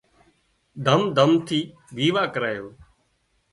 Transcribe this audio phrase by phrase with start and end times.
[0.85, 1.59] ڌام ڌُوم ٿِي
[1.95, 2.65] ويواه ڪريو